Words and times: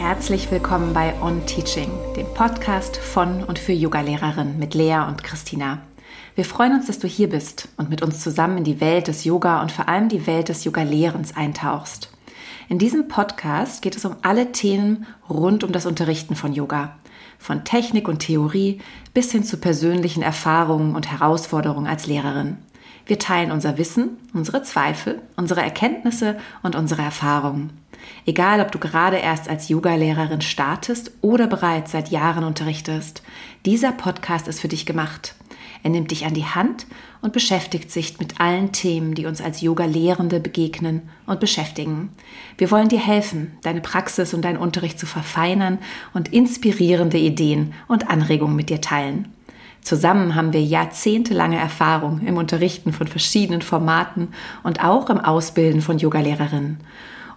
Herzlich 0.00 0.50
willkommen 0.50 0.94
bei 0.94 1.12
On 1.20 1.44
Teaching, 1.44 1.90
dem 2.16 2.26
Podcast 2.32 2.96
von 2.96 3.44
und 3.44 3.58
für 3.58 3.72
Yogalehrerinnen 3.72 4.58
mit 4.58 4.72
Lea 4.72 5.04
und 5.06 5.22
Christina. 5.22 5.82
Wir 6.34 6.46
freuen 6.46 6.72
uns, 6.72 6.86
dass 6.86 6.98
du 6.98 7.06
hier 7.06 7.28
bist 7.28 7.68
und 7.76 7.90
mit 7.90 8.00
uns 8.00 8.20
zusammen 8.20 8.56
in 8.56 8.64
die 8.64 8.80
Welt 8.80 9.08
des 9.08 9.24
Yoga 9.24 9.60
und 9.60 9.70
vor 9.70 9.90
allem 9.90 10.08
die 10.08 10.26
Welt 10.26 10.48
des 10.48 10.64
Yoga-Lehrens 10.64 11.36
eintauchst. 11.36 12.10
In 12.70 12.78
diesem 12.78 13.08
Podcast 13.08 13.82
geht 13.82 13.94
es 13.94 14.06
um 14.06 14.16
alle 14.22 14.52
Themen 14.52 15.06
rund 15.28 15.64
um 15.64 15.70
das 15.70 15.84
Unterrichten 15.84 16.34
von 16.34 16.54
Yoga. 16.54 16.96
Von 17.38 17.64
Technik 17.64 18.08
und 18.08 18.20
Theorie 18.20 18.80
bis 19.12 19.30
hin 19.32 19.44
zu 19.44 19.58
persönlichen 19.58 20.22
Erfahrungen 20.22 20.96
und 20.96 21.12
Herausforderungen 21.12 21.86
als 21.86 22.06
Lehrerin. 22.06 22.56
Wir 23.04 23.18
teilen 23.18 23.52
unser 23.52 23.76
Wissen, 23.76 24.16
unsere 24.32 24.62
Zweifel, 24.62 25.20
unsere 25.36 25.60
Erkenntnisse 25.60 26.38
und 26.62 26.74
unsere 26.74 27.02
Erfahrungen. 27.02 27.79
Egal, 28.26 28.60
ob 28.60 28.72
du 28.72 28.78
gerade 28.78 29.16
erst 29.16 29.48
als 29.48 29.68
Yogalehrerin 29.68 30.40
startest 30.40 31.12
oder 31.20 31.46
bereits 31.46 31.92
seit 31.92 32.10
Jahren 32.10 32.44
unterrichtest, 32.44 33.22
dieser 33.66 33.92
Podcast 33.92 34.48
ist 34.48 34.60
für 34.60 34.68
dich 34.68 34.86
gemacht. 34.86 35.34
Er 35.82 35.90
nimmt 35.90 36.10
dich 36.10 36.26
an 36.26 36.34
die 36.34 36.44
Hand 36.44 36.86
und 37.22 37.32
beschäftigt 37.32 37.90
sich 37.90 38.18
mit 38.18 38.40
allen 38.40 38.72
Themen, 38.72 39.14
die 39.14 39.26
uns 39.26 39.40
als 39.40 39.60
Yoga-Lehrende 39.62 40.40
begegnen 40.40 41.02
und 41.26 41.40
beschäftigen. 41.40 42.10
Wir 42.58 42.70
wollen 42.70 42.88
dir 42.88 42.98
helfen, 42.98 43.52
deine 43.62 43.80
Praxis 43.80 44.34
und 44.34 44.44
deinen 44.44 44.58
Unterricht 44.58 44.98
zu 44.98 45.06
verfeinern 45.06 45.78
und 46.12 46.32
inspirierende 46.32 47.18
Ideen 47.18 47.72
und 47.88 48.10
Anregungen 48.10 48.56
mit 48.56 48.68
dir 48.68 48.80
teilen. 48.80 49.28
Zusammen 49.82 50.34
haben 50.34 50.52
wir 50.52 50.62
jahrzehntelange 50.62 51.58
Erfahrung 51.58 52.20
im 52.26 52.36
Unterrichten 52.36 52.92
von 52.92 53.06
verschiedenen 53.06 53.62
Formaten 53.62 54.28
und 54.62 54.84
auch 54.84 55.08
im 55.08 55.18
Ausbilden 55.18 55.80
von 55.80 55.98
Yogalehrerinnen. 55.98 56.78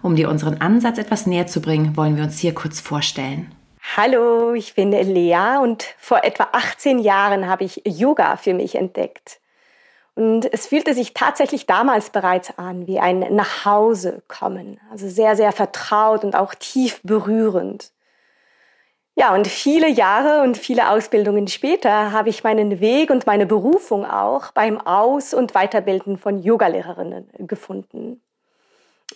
Um 0.04 0.16
dir 0.16 0.28
unseren 0.28 0.60
Ansatz 0.60 0.98
etwas 0.98 1.24
näher 1.24 1.46
zu 1.46 1.62
bringen, 1.62 1.96
wollen 1.96 2.18
wir 2.18 2.24
uns 2.24 2.38
hier 2.38 2.52
kurz 2.52 2.78
vorstellen. 2.78 3.50
Hallo, 3.96 4.52
ich 4.52 4.74
bin 4.74 4.92
Lea 4.92 5.56
und 5.62 5.82
vor 5.96 6.24
etwa 6.24 6.48
18 6.52 6.98
Jahren 6.98 7.48
habe 7.48 7.64
ich 7.64 7.80
Yoga 7.86 8.36
für 8.36 8.52
mich 8.52 8.74
entdeckt. 8.74 9.40
Und 10.14 10.44
es 10.52 10.66
fühlte 10.66 10.92
sich 10.92 11.14
tatsächlich 11.14 11.64
damals 11.64 12.10
bereits 12.10 12.58
an 12.58 12.86
wie 12.86 13.00
ein 13.00 13.20
Nachhause 13.34 14.22
kommen. 14.28 14.78
Also 14.92 15.08
sehr, 15.08 15.36
sehr 15.36 15.52
vertraut 15.52 16.22
und 16.22 16.36
auch 16.36 16.54
tief 16.54 17.00
berührend. 17.02 17.90
Ja, 19.14 19.34
und 19.34 19.46
viele 19.46 19.88
Jahre 19.88 20.42
und 20.42 20.58
viele 20.58 20.90
Ausbildungen 20.90 21.48
später 21.48 22.12
habe 22.12 22.28
ich 22.28 22.44
meinen 22.44 22.78
Weg 22.78 23.08
und 23.08 23.26
meine 23.26 23.46
Berufung 23.46 24.04
auch 24.04 24.52
beim 24.52 24.78
Aus- 24.78 25.32
und 25.32 25.54
Weiterbilden 25.54 26.18
von 26.18 26.42
Yogalehrerinnen 26.42 27.30
gefunden. 27.38 28.20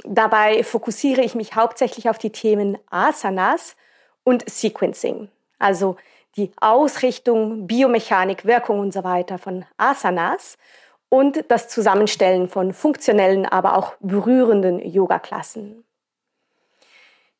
Dabei 0.05 0.63
fokussiere 0.63 1.23
ich 1.23 1.35
mich 1.35 1.55
hauptsächlich 1.55 2.09
auf 2.09 2.19
die 2.19 2.31
Themen 2.31 2.79
Asanas 2.91 3.77
und 4.25 4.49
Sequencing, 4.49 5.29
also 5.59 5.97
die 6.37 6.53
Ausrichtung, 6.61 7.67
Biomechanik, 7.67 8.45
Wirkung 8.45 8.81
und 8.81 8.93
so 8.93 9.03
weiter 9.05 9.39
von 9.39 9.65
Asanas 9.77 10.57
und 11.09 11.45
das 11.49 11.69
Zusammenstellen 11.69 12.49
von 12.49 12.73
funktionellen, 12.73 13.47
aber 13.47 13.77
auch 13.77 13.95
berührenden 14.01 14.79
Yoga-Klassen. 14.79 15.85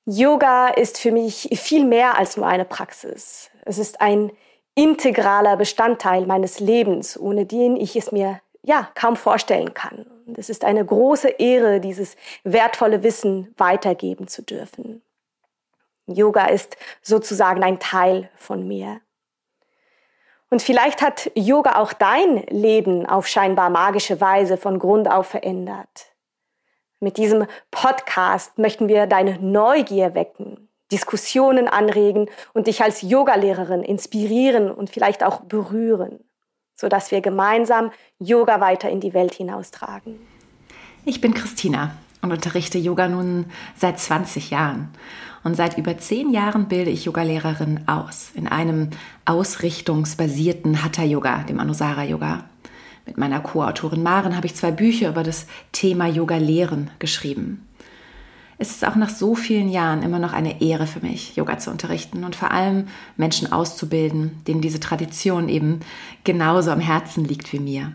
Yoga 0.05 0.69
ist 0.69 0.99
für 0.99 1.13
mich 1.13 1.51
viel 1.53 1.85
mehr 1.85 2.17
als 2.17 2.37
nur 2.39 2.47
eine 2.47 2.65
Praxis. 2.65 3.51
Es 3.67 3.77
ist 3.77 4.01
ein 4.01 4.33
integraler 4.75 5.57
Bestandteil 5.57 6.25
meines 6.25 6.61
Lebens, 6.61 7.19
ohne 7.19 7.45
den 7.45 7.77
ich 7.77 7.95
es 7.95 8.11
mir 8.11 8.41
ja 8.63 8.89
kaum 8.95 9.17
vorstellen 9.17 9.75
kann. 9.75 10.07
Es 10.37 10.51
ist 10.51 10.65
eine 10.65 10.85
große 10.85 11.29
Ehre, 11.29 11.81
dieses 11.81 12.17
wertvolle 12.45 13.03
Wissen 13.03 13.55
weitergeben 13.57 14.29
zu 14.29 14.43
dürfen. 14.43 15.03
Yoga 16.07 16.47
ist 16.47 16.77
sozusagen 17.03 17.63
ein 17.63 17.79
Teil 17.79 18.31
von 18.37 18.67
mir. 18.67 19.01
Und 20.51 20.63
vielleicht 20.63 21.03
hat 21.03 21.31
Yoga 21.35 21.77
auch 21.77 21.93
dein 21.93 22.43
Leben 22.47 23.07
auf 23.07 23.27
scheinbar 23.27 23.69
magische 23.69 24.21
Weise 24.21 24.57
von 24.57 24.79
Grund 24.79 25.11
auf 25.11 25.27
verändert. 25.27 26.15
Mit 27.01 27.17
diesem 27.17 27.47
Podcast 27.71 28.59
möchten 28.59 28.89
wir 28.89 29.07
deine 29.07 29.39
Neugier 29.39 30.15
wecken, 30.15 30.69
Diskussionen 30.91 31.69
anregen 31.69 32.31
und 32.55 32.67
dich 32.67 32.83
als 32.83 33.03
Yogalehrerin 33.03 33.83
inspirieren 33.83 34.71
und 34.71 34.91
vielleicht 34.91 35.23
auch 35.23 35.41
berühren 35.43 36.28
sodass 36.79 37.11
wir 37.11 37.21
gemeinsam 37.21 37.91
Yoga 38.19 38.61
weiter 38.61 38.89
in 38.89 39.01
die 39.01 39.13
Welt 39.13 39.35
hinaustragen. 39.35 40.17
Ich 41.05 41.21
bin 41.21 41.35
Christina 41.35 41.97
und 42.23 42.33
unterrichte 42.33 42.79
Yoga 42.79 43.09
nun 43.09 43.47
seit 43.77 43.99
20 43.99 44.51
Jahren. 44.51 44.89
Und 45.45 45.55
seit 45.55 45.79
über 45.79 45.97
zehn 45.99 46.31
Jahren 46.31 46.69
bilde 46.69 46.91
ich 46.91 47.05
Yogalehrerin 47.05 47.85
aus 47.87 48.31
in 48.35 48.49
einem 48.49 48.91
ausrichtungsbasierten 49.25 50.83
Hatha-Yoga, 50.83 51.45
dem 51.45 51.61
Anusara-Yoga. 51.61 52.45
Mit 53.07 53.17
meiner 53.19 53.41
Co-Autorin 53.41 54.03
Maren 54.03 54.37
habe 54.37 54.47
ich 54.47 54.57
zwei 54.57 54.73
Bücher 54.73 55.09
über 55.09 55.23
das 55.23 55.47
Thema 55.73 56.07
Yoga-Lehren 56.07 56.91
geschrieben 56.99 57.68
ist 58.59 58.77
es 58.77 58.85
auch 58.85 58.97
nach 58.97 59.11
so 59.11 59.35
vielen 59.35 59.69
Jahren 59.69 60.03
immer 60.03 60.19
noch 60.19 60.33
eine 60.33 60.61
Ehre 60.61 60.87
für 60.87 61.01
mich, 61.01 61.37
Yoga 61.37 61.59
zu 61.59 61.71
unterrichten 61.71 62.25
und 62.25 62.35
vor 62.35 62.51
allem 62.51 62.89
Menschen 63.17 63.53
auszubilden, 63.53 64.43
denen 64.47 64.61
diese 64.61 64.81
Tradition 64.81 65.49
eben 65.49 65.81
genauso 66.25 66.73
am 66.73 66.81
Herzen 66.81 67.25
liegt 67.25 67.53
wie 67.53 67.61
mir. 67.61 67.93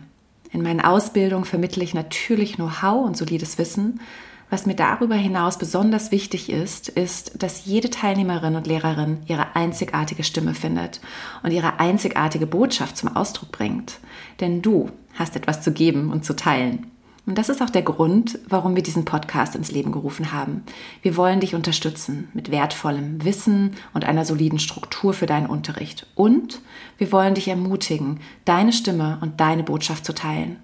In 0.52 0.62
meinen 0.62 0.80
Ausbildungen 0.80 1.44
vermittle 1.44 1.84
ich 1.84 1.94
natürlich 1.94 2.54
Know-how 2.54 3.04
und 3.04 3.16
solides 3.16 3.58
Wissen. 3.58 4.00
Was 4.48 4.66
mir 4.66 4.76
darüber 4.76 5.16
hinaus 5.16 5.58
besonders 5.58 6.12
wichtig 6.12 6.48
ist, 6.48 6.88
ist, 6.88 7.42
dass 7.42 7.66
jede 7.66 7.90
Teilnehmerin 7.90 8.54
und 8.54 8.66
Lehrerin 8.66 9.18
ihre 9.26 9.56
einzigartige 9.56 10.22
Stimme 10.22 10.54
findet 10.54 11.00
und 11.42 11.50
ihre 11.50 11.80
einzigartige 11.80 12.46
Botschaft 12.46 12.96
zum 12.96 13.14
Ausdruck 13.16 13.50
bringt. 13.52 13.98
Denn 14.40 14.62
du 14.62 14.90
hast 15.14 15.34
etwas 15.36 15.60
zu 15.60 15.72
geben 15.72 16.10
und 16.12 16.24
zu 16.24 16.36
teilen. 16.36 16.93
Und 17.26 17.38
das 17.38 17.48
ist 17.48 17.62
auch 17.62 17.70
der 17.70 17.82
Grund, 17.82 18.38
warum 18.48 18.76
wir 18.76 18.82
diesen 18.82 19.06
Podcast 19.06 19.56
ins 19.56 19.72
Leben 19.72 19.92
gerufen 19.92 20.32
haben. 20.32 20.62
Wir 21.00 21.16
wollen 21.16 21.40
dich 21.40 21.54
unterstützen 21.54 22.28
mit 22.34 22.50
wertvollem 22.50 23.24
Wissen 23.24 23.72
und 23.94 24.04
einer 24.04 24.26
soliden 24.26 24.58
Struktur 24.58 25.14
für 25.14 25.24
deinen 25.24 25.46
Unterricht. 25.46 26.06
Und 26.14 26.60
wir 26.98 27.12
wollen 27.12 27.34
dich 27.34 27.48
ermutigen, 27.48 28.20
deine 28.44 28.74
Stimme 28.74 29.18
und 29.22 29.40
deine 29.40 29.62
Botschaft 29.62 30.04
zu 30.04 30.14
teilen. 30.14 30.56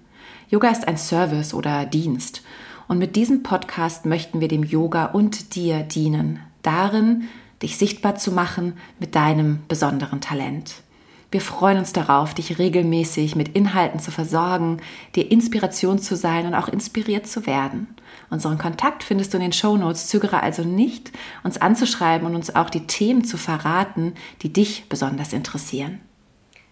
Yoga 0.49 0.69
ist 0.69 0.87
ein 0.87 0.97
Service 0.97 1.53
oder 1.55 1.85
Dienst. 1.85 2.43
Und 2.87 2.99
mit 2.99 3.15
diesem 3.15 3.41
Podcast 3.41 4.05
möchten 4.05 4.39
wir 4.39 4.47
dem 4.47 4.63
Yoga 4.63 5.05
und 5.05 5.55
dir 5.55 5.81
dienen, 5.81 6.41
darin, 6.61 7.23
dich 7.63 7.77
sichtbar 7.77 8.15
zu 8.17 8.31
machen 8.31 8.73
mit 8.99 9.15
deinem 9.15 9.59
besonderen 9.67 10.21
Talent. 10.21 10.83
Wir 11.31 11.39
freuen 11.39 11.77
uns 11.77 11.93
darauf, 11.93 12.33
dich 12.33 12.59
regelmäßig 12.59 13.37
mit 13.37 13.55
Inhalten 13.55 14.01
zu 14.01 14.11
versorgen, 14.11 14.81
dir 15.15 15.31
Inspiration 15.31 15.97
zu 15.97 16.17
sein 16.17 16.45
und 16.45 16.53
auch 16.53 16.67
inspiriert 16.67 17.25
zu 17.25 17.47
werden. 17.47 17.95
Unseren 18.29 18.57
Kontakt 18.57 19.01
findest 19.01 19.33
du 19.33 19.37
in 19.37 19.43
den 19.43 19.53
Show 19.53 19.77
Notes. 19.77 20.07
Zögere 20.07 20.43
also 20.43 20.63
nicht, 20.63 21.13
uns 21.43 21.57
anzuschreiben 21.59 22.27
und 22.27 22.35
uns 22.35 22.53
auch 22.53 22.69
die 22.69 22.85
Themen 22.85 23.23
zu 23.23 23.37
verraten, 23.37 24.15
die 24.41 24.51
dich 24.51 24.89
besonders 24.89 25.31
interessieren. 25.31 26.01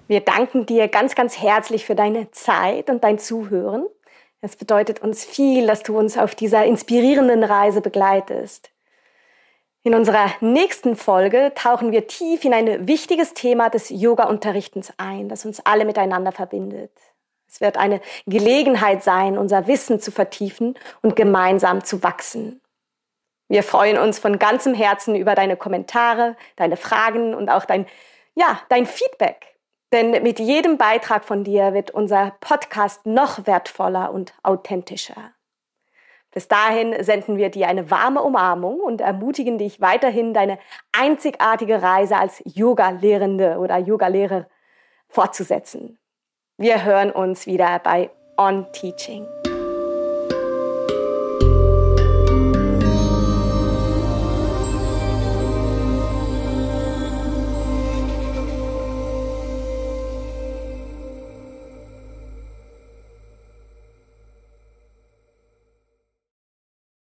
Wir 0.07 0.19
danken 0.19 0.65
dir 0.65 0.89
ganz, 0.89 1.15
ganz 1.15 1.39
herzlich 1.41 1.85
für 1.85 1.95
deine 1.95 2.29
Zeit 2.31 2.89
und 2.89 3.05
dein 3.05 3.17
Zuhören. 3.17 3.85
Es 4.41 4.57
bedeutet 4.57 5.01
uns 5.01 5.23
viel, 5.23 5.67
dass 5.67 5.83
du 5.83 5.97
uns 5.97 6.17
auf 6.17 6.35
dieser 6.35 6.65
inspirierenden 6.65 7.43
Reise 7.45 7.79
begleitest. 7.79 8.71
In 9.83 9.95
unserer 9.95 10.31
nächsten 10.41 10.97
Folge 10.97 11.53
tauchen 11.55 11.93
wir 11.93 12.07
tief 12.07 12.43
in 12.43 12.53
ein 12.53 12.87
wichtiges 12.87 13.33
Thema 13.33 13.69
des 13.69 13.89
Yoga-Unterrichtens 13.89 14.91
ein, 14.97 15.29
das 15.29 15.45
uns 15.45 15.61
alle 15.65 15.85
miteinander 15.85 16.33
verbindet. 16.33 16.91
Es 17.47 17.61
wird 17.61 17.77
eine 17.77 18.01
Gelegenheit 18.27 19.03
sein, 19.03 19.37
unser 19.37 19.67
Wissen 19.67 20.01
zu 20.01 20.11
vertiefen 20.11 20.77
und 21.01 21.15
gemeinsam 21.15 21.83
zu 21.83 22.03
wachsen. 22.03 22.61
Wir 23.47 23.63
freuen 23.63 23.97
uns 23.97 24.19
von 24.19 24.37
ganzem 24.37 24.73
Herzen 24.73 25.15
über 25.15 25.33
deine 25.33 25.55
Kommentare, 25.55 26.35
deine 26.57 26.75
Fragen 26.75 27.33
und 27.33 27.49
auch 27.49 27.63
dein, 27.63 27.87
ja, 28.35 28.61
dein 28.67 28.85
Feedback. 28.85 29.57
Denn 29.93 30.11
mit 30.11 30.39
jedem 30.39 30.77
Beitrag 30.77 31.23
von 31.23 31.43
dir 31.43 31.73
wird 31.73 31.89
unser 31.89 32.35
Podcast 32.41 33.05
noch 33.05 33.47
wertvoller 33.47 34.11
und 34.11 34.33
authentischer. 34.43 35.31
Bis 36.31 36.47
dahin 36.47 37.03
senden 37.03 37.37
wir 37.37 37.49
dir 37.49 37.67
eine 37.67 37.89
warme 37.89 38.21
Umarmung 38.21 38.79
und 38.79 39.01
ermutigen 39.01 39.57
dich 39.57 39.81
weiterhin, 39.81 40.33
deine 40.33 40.59
einzigartige 40.91 41.81
Reise 41.81 42.17
als 42.17 42.41
Yoga-Lehrende 42.45 43.57
oder 43.57 43.77
Yoga-Lehrer 43.77 44.47
fortzusetzen. 45.07 45.97
Wir 46.57 46.83
hören 46.83 47.11
uns 47.11 47.47
wieder 47.47 47.79
bei 47.79 48.11
On 48.37 48.67
Teaching. 48.73 49.25